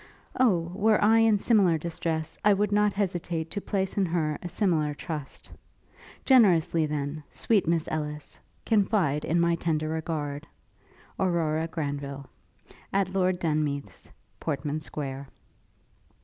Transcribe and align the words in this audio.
Oh! 0.39 0.71
were 0.73 0.99
I 1.03 1.19
in 1.19 1.37
similar 1.37 1.77
distress, 1.77 2.35
I 2.43 2.53
would 2.55 2.71
not 2.71 2.91
hesitate 2.91 3.51
to 3.51 3.61
place 3.61 3.97
in 3.97 4.07
her 4.07 4.39
a 4.41 4.49
similar 4.49 4.95
trust! 4.95 5.47
Generously, 6.25 6.87
then, 6.87 7.21
sweet 7.29 7.67
Miss 7.67 7.87
Ellis, 7.91 8.39
confide 8.65 9.23
in 9.23 9.39
my 9.39 9.53
tender 9.53 9.89
regard. 9.89 10.47
'AURORA 11.19 11.67
GRANVILLE.' 11.67 12.27
'At 12.91 13.13
Lord 13.13 13.37
Denmeath's, 13.39 14.09
Portman 14.39 14.79
Square.' 14.79 15.27